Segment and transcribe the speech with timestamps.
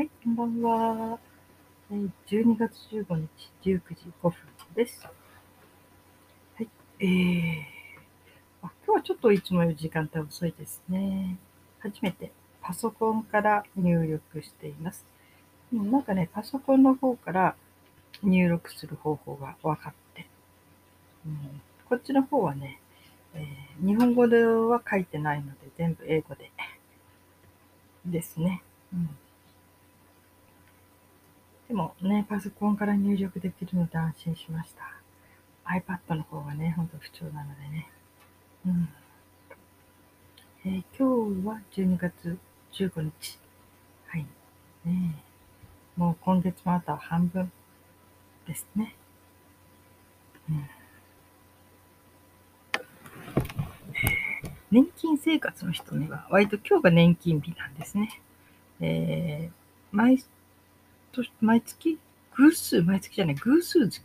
[0.00, 1.18] はい、こんばんは。
[1.90, 3.28] 12月15日
[3.62, 4.34] 19時5分
[4.74, 5.06] です。
[6.56, 6.68] はい、
[7.00, 7.58] えー、
[8.62, 11.36] あ今日はちょっといつもより時間帯遅いですね。
[11.80, 12.32] 初めて
[12.62, 15.04] パソコンから入力しています。
[15.70, 17.54] なんかね、パソコンの方から
[18.22, 20.26] 入力する方法が分かって、
[21.26, 21.60] うん
[21.90, 22.80] こっちの方はね、
[23.34, 26.50] えー日本語では書いてないので全部英語で
[28.06, 28.62] ですね。
[28.94, 29.10] うん
[31.70, 34.92] でもね、パソコンから入力できるので安心しました。
[35.64, 37.88] iPad の方がね、ほんと不調なのでね。
[38.66, 38.88] うん
[40.64, 42.36] えー今日は12月
[42.72, 43.38] 15日。
[44.08, 44.26] はい。
[44.84, 45.14] ね
[45.96, 47.52] もう今月もあとは半分
[48.48, 48.96] ですね。
[50.48, 50.68] うん
[54.72, 58.20] 年金生活の人には、割と今日が年金日なんですね。
[58.80, 60.18] えー毎
[61.40, 61.98] 毎月
[62.36, 64.02] 偶数、毎月じゃない、偶数月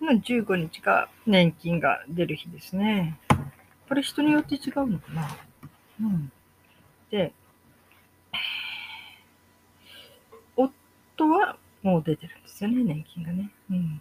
[0.00, 3.18] の15日が年金が出る日ですね。
[3.88, 5.28] これ人によって違うのかな
[6.00, 6.32] うん。
[7.10, 7.32] で、
[10.56, 13.50] 夫はもう出てるんですよね、年金がね。
[13.70, 14.00] うん。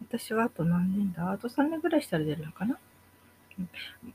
[0.00, 1.32] 私はあと何年だ？
[1.32, 2.78] あと3年ぐらいしたら出るのかな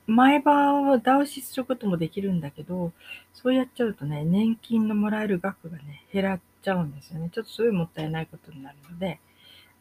[0.08, 2.92] 前場を倒しすることもできるんだけど、
[3.34, 7.30] そうやっちゃうとね、年金のもらえる額がね、減らっちゃうんですよね。
[7.32, 9.20] ちょっとすごいもったいないことになるので、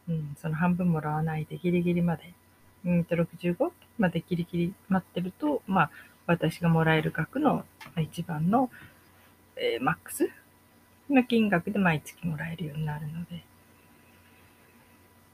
[0.08, 2.32] うん、その半分もらわないでギリギリまで、
[2.84, 5.90] うんと65までギリギリ待ってると、まあ、
[6.26, 7.64] 私がもらえる額の
[7.98, 8.70] 一番の、
[9.56, 10.30] えーマックス
[11.10, 13.44] の金額で毎月もらえるようになるので。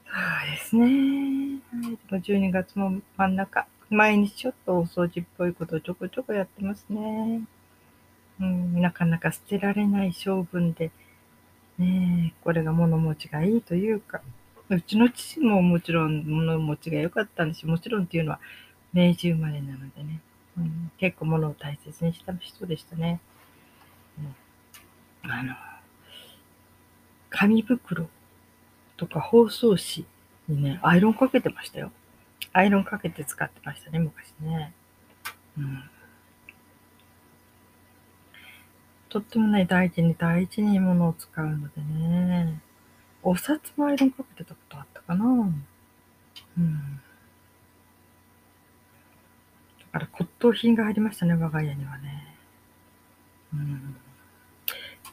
[0.05, 0.85] そうですね。
[0.85, 7.41] はい、でも12月も真ん中、毎日ちょっとお掃除っぽいことをちょこちょこやってますね。
[8.39, 10.91] うん、なかなか捨てられない性分で、
[11.77, 14.21] ね、これが物持ちがいいというか、
[14.69, 18.39] うちの父ももちろん物持ちが良かったんですし、もちろんっていうのは
[18.93, 20.19] 明治生まれなのでね、
[20.57, 23.21] うん、結構物を大切にした人でしたね。
[25.23, 25.55] うん、あの、
[27.29, 28.09] 紙袋
[28.97, 30.05] とか包装紙
[30.47, 31.91] にね、アイロンかけてましたよ。
[32.53, 34.73] アイロンかけて使ってましたね、昔ね。
[35.57, 35.83] うん。
[39.09, 42.61] とってもね、大事に大事に物を使うのでね。
[43.23, 45.25] お札もアイロンかけてたことあったかな。
[45.25, 47.01] うん。
[49.93, 52.37] だから骨董品が入りましたね、我が家にはね。
[53.53, 53.95] うん。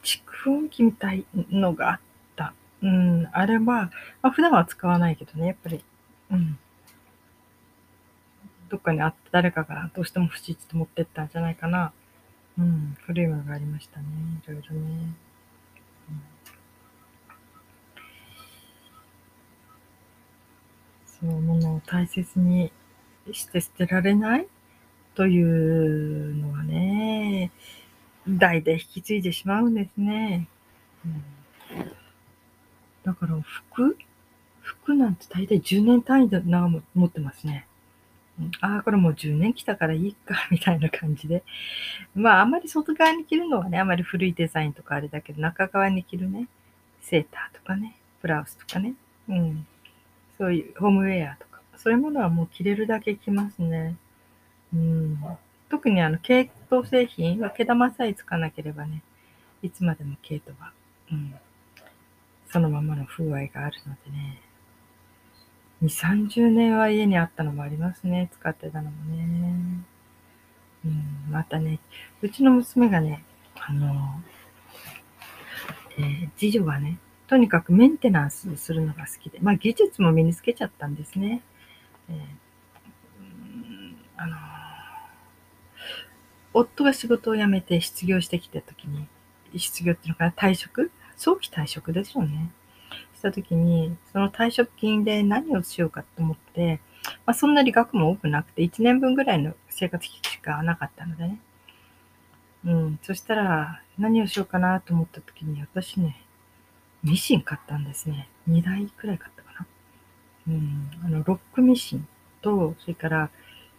[0.03, 2.01] 蓄音機みたいのがあっ
[2.37, 2.55] た。
[2.83, 3.29] うん。
[3.33, 3.91] あれは、ま
[4.23, 5.85] あ、普段は使わないけどね、やっぱり、
[6.31, 6.59] うん。
[8.69, 11.93] どっかにあった誰かがどうしても欲しいって持ってったんじゃないかな。
[12.59, 12.97] うん。
[13.01, 14.07] 古いものがありましたね。
[14.47, 15.15] いろいろね。
[21.07, 22.73] そう、ものを大切に
[23.33, 24.47] して捨てられない
[25.15, 27.51] というのはね、
[28.29, 30.49] 代で引き継いでしまうんですね。
[31.05, 31.23] うん、
[33.05, 33.97] だから服？
[34.61, 37.67] 服なんて大体10年単位で長も持ってますね。
[38.61, 41.45] ああ、これもう10年来たからいいか、 みたいな感じで。
[42.15, 46.49] まあ、あんまり外側に着るのはね、あまり古いデザインとかあれだけど、中側に着るね、
[47.01, 48.95] セーターとかね、ブラウスとかね、
[49.29, 49.67] うん。
[50.37, 53.97] そういうホームウェアとか、そういうものはもう着れるだけ着ますね。
[54.75, 55.19] うん。
[55.69, 59.03] 特にあの、系統製品は毛玉さえつかなければね、
[59.63, 60.73] いつまでも毛とは、
[61.13, 61.35] うん。
[62.49, 64.41] そのままの風合いがあるのでね。
[65.85, 68.31] 2、30年は家にあったのもありますね。
[68.33, 69.85] 使ってたのもね。
[70.85, 71.79] うん、またね、
[72.23, 73.25] うちの娘がね、
[73.57, 74.21] あの、
[75.99, 81.43] えー次女がね、とにかくメンテナンスするのが好きで、まあ技術も身につけちゃったんですね。
[82.09, 82.17] えー
[84.17, 84.37] あの
[86.53, 89.09] 夫が仕事を辞めて失業してきた時に、
[89.57, 90.93] 失業っていうのかな、退職？
[91.17, 92.51] 早期退職ですよね。
[93.15, 96.81] した時に、その退職金で何をしようかと思って、
[97.27, 101.39] まあ、そんなに額も多くなくて、1年分ぐらいの生活費しかなかったのでね。
[102.65, 102.99] うん。
[103.03, 106.25] そしたら、何をしようかなと思った時に、私ね、
[107.03, 108.29] ミシン買ったんですね。
[108.49, 109.67] 2台くらい買ったかな。
[110.49, 110.91] うん。
[111.05, 112.09] あの、ロックミシン
[112.41, 113.31] と、それから、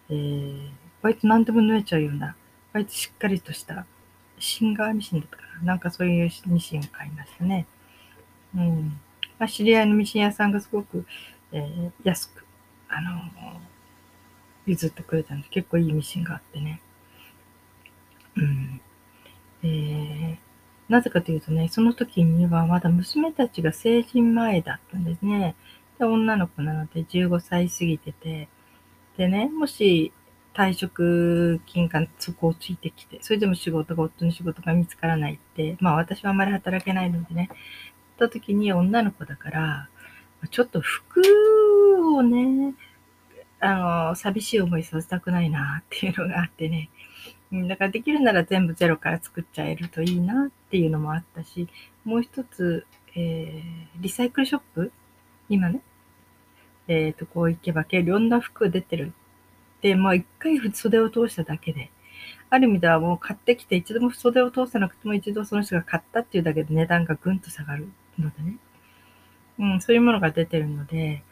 [0.10, 0.70] えー、
[1.02, 2.36] 割と何でも縫えちゃうような、
[2.74, 3.86] 割としっかりとした、
[4.38, 5.64] シンガーミシンだったかな。
[5.64, 7.66] なんかそういうミシンを買いましたね。
[8.56, 9.00] うん。
[9.40, 11.06] まあ、知り合いのミシン屋さんがすごく、
[11.52, 12.46] えー安く、
[12.90, 13.22] あの
[14.66, 16.82] 譲ってくれたんで、結構いいミシンがあってね。
[18.36, 18.82] うん。
[19.64, 20.38] えー
[20.90, 25.56] なぜかというとね、その時にはまだ娘たちが成人前だったんですね。
[26.00, 28.50] で、女の子なので15歳過ぎてて、
[29.18, 30.14] でね、もし
[30.54, 37.50] 退職金がそこをついてきて、それでも仕事が、夫の仕事が見つからないって、まあ私はあまり働けないのでね、
[38.16, 39.90] った時に女の子だから、
[40.50, 41.22] ちょっと服
[42.16, 42.74] をね、
[43.60, 46.90] あの、寂しい思いさせたくないなっていうのがあってね。
[47.52, 51.68] だからできるなら全部ゼロから作っちゃえるといいなっていうのもあったし、
[52.04, 52.86] もう一つ、
[53.16, 54.92] えー、リサイクルショップ？
[55.50, 55.82] 今ね、
[56.88, 59.14] えっ、ー、と、こう行けば、いろんな服出てる。
[59.82, 61.92] で、まあ一回袖を通しただけで、
[62.50, 67.90] ある意味ではもう買ってきて一度も袖を通さなくても一度その人が買ったっていうだけで値段がぐんと下がる
[68.20, 68.58] のでね。
[69.58, 71.24] うん、そういうものが出てるので、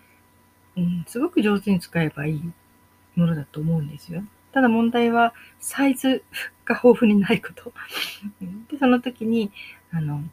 [0.77, 2.53] うん、すごく上手に使えばいい
[3.15, 4.23] ものだと思うんですよ。
[4.53, 6.23] ただ問題は、サイズ
[6.65, 7.73] が豊富にないこと
[8.71, 9.51] で、その時に、
[9.91, 10.23] あの、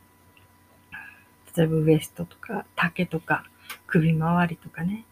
[1.57, 3.45] 例えばウエストとか、丈とか、
[3.87, 5.05] 首周りとかね、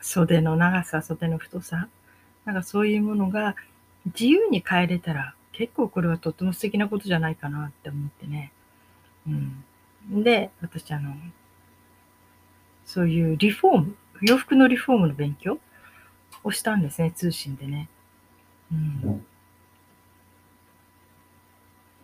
[0.00, 1.88] 袖の長さ、袖の太さ、
[2.44, 3.56] なんかそういうものが
[4.06, 8.52] 自由に変えれたら、結構これはとっても素敵なことじゃないかなって思ってね。
[9.26, 9.64] うん。
[10.10, 11.14] で、私あの、
[12.84, 15.58] そういうリフォーム、洋服のリフォームの勉強
[16.42, 17.88] をしたんですね、通信でね。
[18.72, 19.26] うん。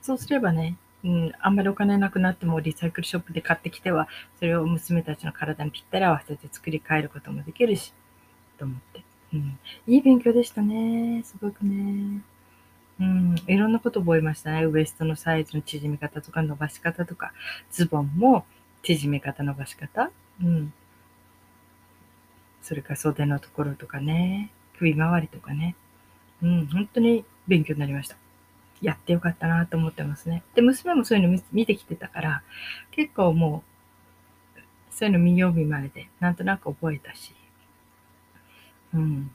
[0.03, 4.09] そうすればね、うん、あんまりお金なくなってもリサイクルショップで買ってきては、
[4.39, 7.93] それを娘たちの体にぴったり合わせて作り変えることもできるし、
[8.59, 9.03] と思って。
[9.33, 11.23] うん、いい勉強でしたね。
[11.25, 12.23] すごくね。
[13.01, 14.65] うん、いろんなこと覚えましたね。
[14.65, 17.33] ウエストのサイズの縮み方とか伸ばし方とか、
[17.71, 18.45] ズボンも
[18.83, 20.11] 縮め方、伸ばし方。
[20.43, 20.73] うん。
[22.63, 25.77] それから袖のところとかね、首周りとかね。
[26.43, 28.17] うん、本当に勉強になりました。
[28.83, 30.43] やってよかったなと思ってますね。
[30.55, 32.43] で、娘もそういうの見てきてたから、
[32.91, 33.63] 結構も
[34.57, 34.61] う、
[34.91, 37.35] そういうの見よう見まねで、なんとなく覚えたし。
[38.95, 39.31] うん。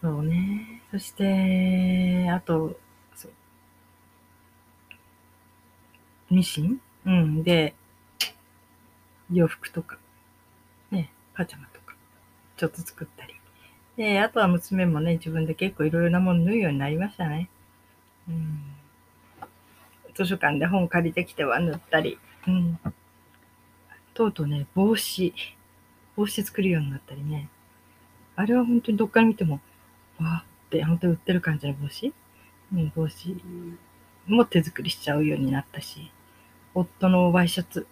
[0.00, 0.37] そうね。
[0.98, 2.78] して、あと、
[3.14, 3.32] そう。
[6.30, 6.80] ミシン？
[7.04, 7.42] うん。
[7.42, 7.74] で、
[9.32, 9.98] 洋服とか、
[10.90, 11.94] ね、パジャマとか、
[12.56, 13.34] ちょっと作ったり。
[13.96, 17.48] で、あとは娘もね、自分で結構いろいろなもの縫うようになりましたね。
[18.28, 18.60] うん。
[20.14, 22.18] 図書館で本借りてきては縫ったり。
[22.46, 22.78] うん。
[24.14, 25.34] とうとうね、帽子。
[26.16, 27.48] 帽子作るようになったりね。
[28.36, 29.60] あれは本当にどっから見ても、
[30.20, 32.12] わーって本当売ってる感じの帽子、
[32.74, 33.36] うん、帽子
[34.26, 36.12] も手作りしちゃうようになったし、
[36.74, 37.86] 夫のワイシャツ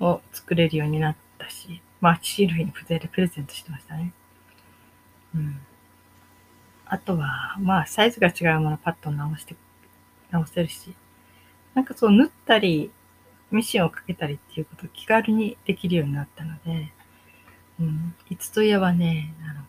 [0.00, 4.12] を作れるようになったし、まあ、父類にプレゼントしてましたね。
[5.34, 5.60] うん。
[6.84, 9.54] あとは、まあ、サイズが違うものパッと直して、
[10.30, 10.94] 直せるし、
[11.74, 12.90] なんかそう、縫ったり、
[13.52, 16.92] ミシンをかけたりっていうことを気軽にできるようになったので、
[17.78, 19.62] うん、いつといえばね、あの、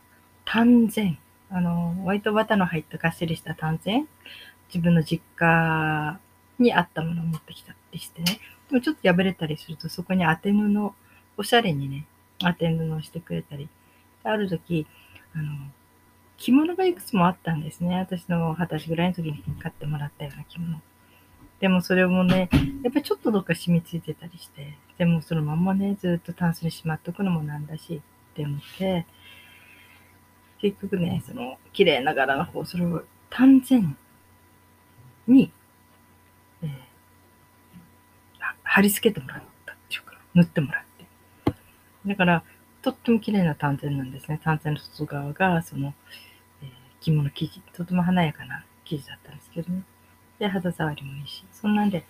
[0.45, 1.19] 単線、
[1.49, 4.07] あの、割と綿の入ったがっしりした単線、
[4.67, 6.19] 自分の実家
[6.59, 8.39] にあったものを持ってきたりしてね。
[8.69, 10.91] でもちょっと破れたりすると、そこに当て布、
[11.37, 12.05] おしゃれにね、
[12.39, 13.69] 当て布をしてくれたり。
[14.23, 14.85] ある時、
[15.33, 15.57] あの、
[16.37, 17.97] 着物がいくつもあったんですね。
[17.97, 20.81] 私の二十歳ぐらいの時に買ってもらったような着物。
[21.59, 22.49] でもそれもね、
[22.83, 29.07] やっぱりちょっとどっか染みついてたりして、でもそのまんまね、ずっとタンスにしまっとくのもなんだし、って思って、
[30.59, 33.97] 結局ね、その、綺麗な柄の方、それを単線
[35.27, 35.51] に、
[36.61, 36.69] えー、
[38.63, 41.05] 貼り付けてもらったっていうか、塗ってもらって。
[42.05, 42.43] だから、
[42.81, 44.39] とっても綺麗な単線なんですね。
[44.43, 45.93] 単線の外側が、その、
[46.63, 46.69] えー、
[47.01, 49.83] 着物生地、とても華やかな生地だったんですけどね。
[50.39, 51.45] で、肌触りもいいし。
[51.51, 52.05] そんなんで、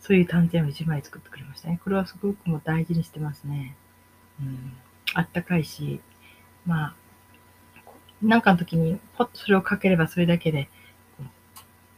[0.00, 1.80] そういう単線を1枚作ってくれましたね。
[1.82, 3.76] これはすごくも大事にしてますね。
[4.40, 4.72] うん。
[5.14, 6.00] あったかいし、
[6.66, 6.94] まあ、
[8.24, 10.68] なんかの時にポッとそれをかければそれだけで、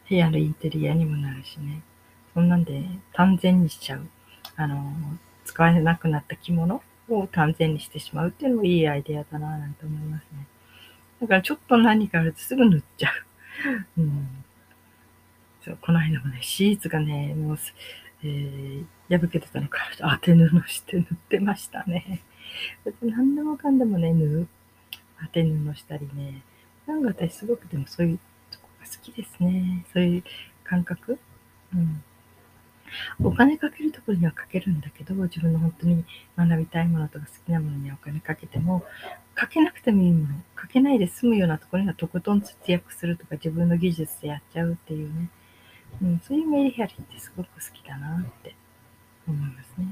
[0.09, 1.83] 部屋のインテリアにもなるしね。
[2.35, 4.06] そんなんで単全にしちゃう。
[4.56, 4.92] あの、
[5.45, 10.47] 使わなくなった着物を単全にしてしまうっていうのもいいアイデアだなぁなんて思いますね。
[11.21, 13.11] だからちょっと何かあるとすぐ塗っちゃ
[13.97, 14.00] う。
[14.02, 14.28] うん。
[15.62, 17.59] そう、この間もね、シーツがね、もう、
[18.23, 22.23] えー、破けてたのから当て布して塗ってましたね。
[23.02, 24.49] 何でもかんでもね、縫う。
[25.20, 26.42] 当て布したりね。
[26.87, 28.18] なんか私すごくでもそういう
[28.50, 29.85] とこが好きですね。
[29.92, 30.25] そういう
[30.64, 31.18] 感覚。
[31.75, 32.02] うん。
[33.23, 36.04] お金かけるところにはかけるんだけど、自分の本当に
[36.37, 38.85] 学びたいものとか好きなものにはお金かけても、
[39.35, 45.28] かけなくてもいいもの、かけないで済むようなところにはとことん節約するとか自分の技術でやっちゃうっていうね、
[46.02, 48.54] うん、そういうメリハリってすごく好きだなって
[49.26, 49.87] 思いますね。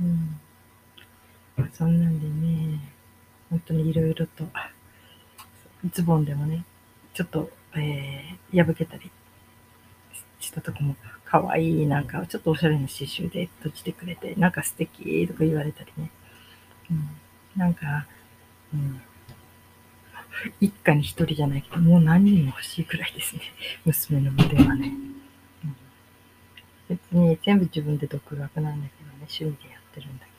[0.00, 0.40] うん。
[1.72, 2.80] そんなんでね、
[3.52, 4.46] 本当にいろいろと、
[5.92, 6.64] ズボンでもね、
[7.12, 9.10] ちょっと、えー、破けたり
[10.40, 16.10] したとこも、可愛いなんか、ちょっとおしゃれな刺繍で閉じてくれて、なんか素敵とか言われたりね。
[16.90, 17.10] うん、
[17.54, 18.06] なんか、
[18.72, 19.02] うん、
[20.58, 23.42] 一家に一人じゃないけど、もう何人も欲しいくらいですね。
[23.84, 24.94] 娘の腕はね。
[25.62, 25.76] うん、
[26.88, 30.31] 別に全部自分で独学なんだけどね、趣味でやってるんだけど。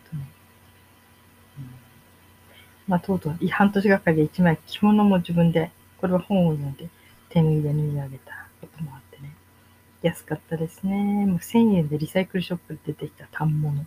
[2.87, 6.89] まあ、とうとう半年がかりで一枚着物も自分で、これは本を読んで
[7.29, 9.33] 手縫いで縫い上げたこともあってね。
[10.01, 11.25] 安かったですね。
[11.25, 13.85] もう1000円でリサイクルショップで出てきた反物。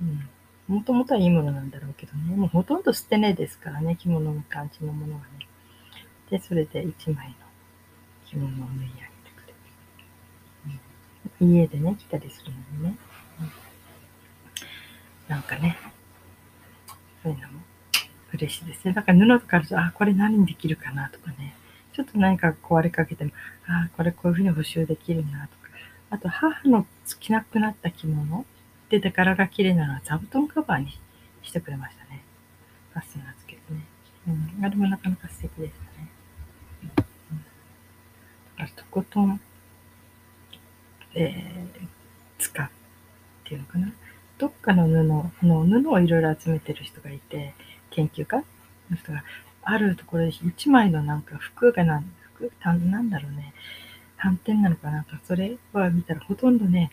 [0.00, 0.28] うん。
[0.66, 2.34] もともとはいいものなんだろうけどね。
[2.34, 3.96] もうほとんど捨てねえですからね。
[3.96, 5.46] 着物の感じのものはね。
[6.30, 7.34] で、それで1枚の
[8.26, 9.00] 着物を縫い上げて
[9.36, 9.52] くれ
[10.72, 10.80] る。
[11.40, 12.96] うん、家でね、着たりするのにね。
[13.40, 13.50] うん、
[15.28, 15.76] なんかね、
[17.22, 17.69] そういうのも
[18.32, 18.92] 嬉しいですね。
[18.92, 21.54] だから布とかあると、あ、これ何にできるかなとかね。
[21.92, 23.32] ちょっと何か壊れかけても、
[23.66, 25.70] あ、これこういうふうに補修できるなとか。
[26.10, 28.44] あと、母の着なくなった着物
[28.88, 30.98] で、て柄が綺麗なのは座布団カバーに
[31.42, 32.22] してくれましたね。
[32.92, 33.84] ファスナーつけてね。
[34.28, 34.64] うん。
[34.64, 36.10] あれもなかなか素敵でしたね。
[36.82, 36.96] うん。
[36.96, 37.08] だか
[38.58, 39.40] らとことん、
[41.14, 41.86] えー、
[42.38, 42.70] 使っ
[43.44, 43.92] ていうのかな。
[44.38, 47.54] どっかの布、の布をいろいろ集めてる人がいて、
[47.90, 48.38] 研究家
[48.90, 49.24] の人が、
[49.62, 53.52] あるところで一枚のなんか服がなん、服なんだろうね。
[54.16, 56.90] 反転なのかなんか、それは見たらほとんどね、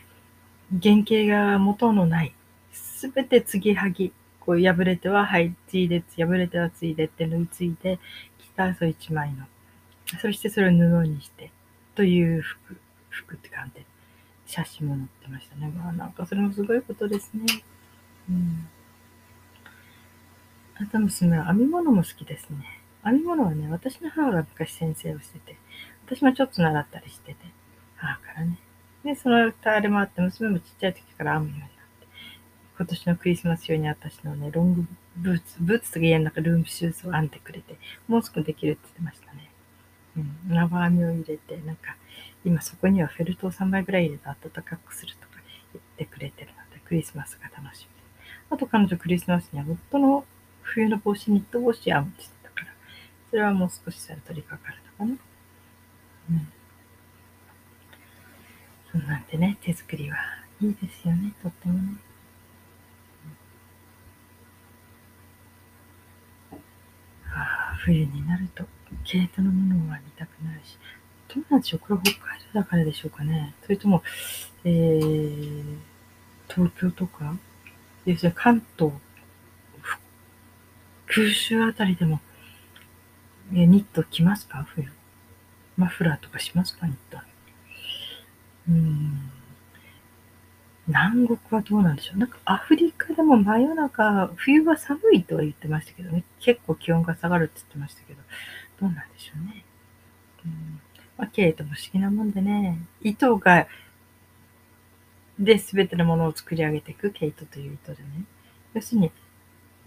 [0.82, 2.34] 原型が元のない。
[2.72, 4.12] すべて継ぎはぎ。
[4.40, 7.98] こう破れては、はい、ついで、破れてはついでって縫いついて、
[8.38, 9.44] きたそう一枚の。
[10.20, 11.50] そしてそれを布にして、
[11.94, 13.86] という服、服って感じで、
[14.46, 15.70] 写真も載ってましたね。
[15.76, 17.44] まあなんかそれもすごいことですね。
[18.30, 18.68] うん。
[20.80, 22.58] あと娘は編み物も好きですね。
[23.04, 25.56] 編み物はね、私の母が昔先生をしてて、
[26.06, 27.36] 私もちょっと習ったりしてて、
[27.96, 28.58] 母からね。
[29.04, 32.06] で、そのあれもあって、娘もちっちゃい時から編むようになって、
[32.76, 39.50] 今年のクリスマス用に私のね、ロングブーツ、ブーツとか家の中ルームシューズを編んでくれて、もうすぐできるって言ってましたね。
[40.16, 41.96] うん、生編みを入れて、なんか、
[42.44, 45.28] 今そこにはフェルトを3枚ぐらい入れて暖かくするとか
[45.72, 47.98] 言ってくれてるので、クリスマスが楽しみ
[48.50, 50.24] あと彼女クリスマスには夫の
[50.74, 52.66] 冬の帽子、ニット帽子編むって言ってたから、
[53.30, 55.18] それはもう少ししたら取り掛かるのかな。
[56.30, 56.48] うん。
[58.92, 60.16] そんなんでね、手作りは
[60.60, 61.94] いいですよね、とってもね。
[67.30, 68.64] ああ、冬になると、
[69.04, 70.78] 毛糸のものは見たくなるし、
[71.34, 73.54] どうなんでしょうこれ北海道だからでしょうかね。
[73.62, 74.02] それとも、
[74.64, 75.78] えー、
[76.48, 77.36] 東京とか、
[78.04, 78.92] 要するに関東
[81.10, 82.20] 九州あたりでも、
[83.54, 84.66] えニット着ますか？
[84.74, 84.88] 冬。
[85.76, 86.86] マフラーとかしますか？
[86.86, 87.18] ニット。
[88.68, 89.30] うん。
[90.86, 92.18] 南国はどうなんでしょう？
[92.18, 96.24] なんかアフリカでも真夜中、冬は寒いとは言ってましたけどね。
[96.40, 98.20] 結構気温が下がるって言ってましたけど、
[98.80, 99.64] どうなんでしょうね。
[100.44, 100.80] うん。
[101.16, 102.78] まあ、毛糸も不思議なもんでね。
[103.02, 103.66] 糸が、
[105.38, 108.24] で全てのものを作り上げていく毛糸という糸でね。
[108.74, 109.12] 要するに、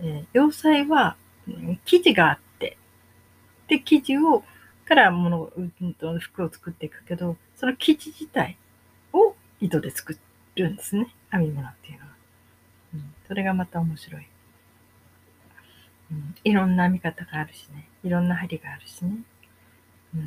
[0.02, 1.16] えー、要塞は、
[1.86, 2.78] 生地があって、
[3.68, 4.44] で、生地を、
[4.86, 8.58] からもの、うんと、服を作っていくけど、その生地自体
[9.14, 10.18] を糸で作
[10.56, 11.08] るんですね。
[11.32, 12.12] 編み物っていうのは。
[12.96, 14.28] うん、それがまた面白い。
[16.12, 17.88] うん、いろんな編み方があるしね。
[18.04, 19.20] いろんな針があるしね。
[20.16, 20.24] うん。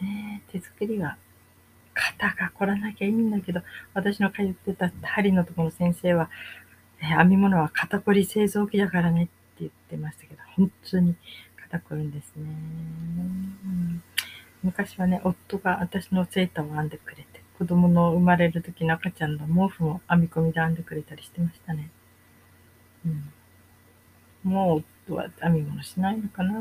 [0.00, 1.16] ね、手作りは
[2.18, 3.60] 肩が凝らなきゃいいんだけど、
[3.92, 6.30] 私の通ってた針のところの先生は、
[6.98, 11.16] 編み物は肩こり製造機だからねって言ってましたけど、本当に
[11.60, 12.46] 肩こるんですね。
[14.62, 21.90] 昔はね、夫が私のセーターを編んでくれて、子供の生まれる時の赤ちゃんの毛布も編み込みで編んでくれたりしてましたね。
[24.44, 26.60] うん、もう夫は編み物しないのかな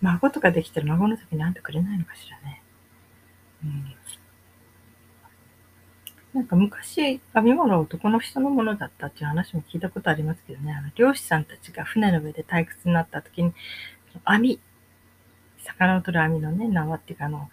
[0.00, 2.63] 孫とかできたら孫の時に編んでくれないのかしらね。
[3.64, 3.94] うん、
[6.34, 13.52] なんか昔、編み物は男の人のものだったっていう話も聞いたことありますけどね、あの漁師さんたちが船の上で退屈になった時に、
[14.24, 14.60] 網、
[15.58, 17.50] 魚を取る網のね、縄っていうかあの、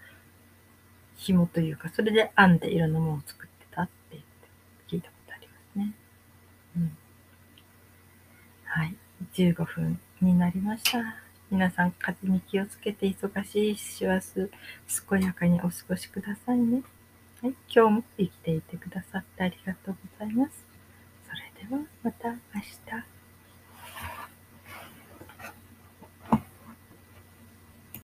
[1.15, 4.19] 紐というか、それで編んでいろんなものを作ってたって
[4.89, 5.93] 聞いたことありますね。
[6.77, 6.97] うん。
[8.65, 8.95] はい。
[9.33, 11.30] 15分になりました。
[11.51, 14.49] 皆さん、風に気をつけて忙しい師走、
[15.09, 16.81] 健やかにお過ごしくださいね。
[17.41, 20.65] はい、今日も生きていてくださってありがとうございます。
[21.27, 23.10] それではまた明日。